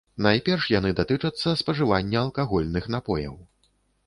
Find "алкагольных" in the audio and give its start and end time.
2.25-2.89